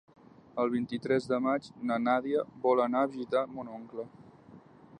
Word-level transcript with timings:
El 0.61 0.71
vint-i-tres 0.75 1.27
de 1.31 1.37
maig 1.47 1.67
na 1.91 1.97
Nàdia 2.05 2.43
vol 2.65 2.81
anar 2.89 3.05
a 3.07 3.11
visitar 3.13 3.47
mon 3.59 3.73
oncle. 3.77 4.07